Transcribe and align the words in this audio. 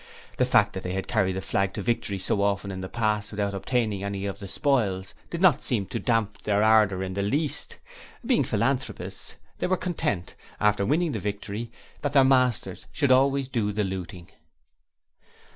The 0.37 0.45
fact 0.47 0.73
that 0.73 0.81
they 0.81 0.93
had 0.93 1.07
carried 1.07 1.35
the 1.35 1.41
flag 1.43 1.75
to 1.75 1.83
victory 1.83 2.17
so 2.17 2.41
often 2.41 2.71
in 2.71 2.81
the 2.81 2.89
past 2.89 3.29
without 3.29 3.53
obtaining 3.53 4.03
any 4.03 4.25
of 4.25 4.39
the 4.39 4.47
spoils, 4.47 5.13
did 5.29 5.41
not 5.41 5.61
seem 5.61 5.85
to 5.85 5.99
damp 5.99 6.41
their 6.41 6.63
ardour 6.63 7.03
in 7.03 7.13
the 7.13 7.21
least. 7.21 7.77
Being 8.25 8.43
philanthropists, 8.43 9.35
they 9.59 9.67
were 9.67 9.77
content 9.77 10.33
after 10.59 10.87
winning 10.87 11.11
the 11.11 11.19
victory 11.19 11.71
that 12.01 12.13
their 12.13 12.23
masters 12.23 12.87
should 12.91 13.11
always 13.11 13.47
do 13.47 13.71
the 13.71 13.83
looting. 13.83 14.31